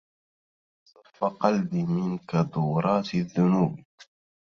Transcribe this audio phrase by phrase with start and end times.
[0.85, 3.77] صف قلبي من كدورات الذنوب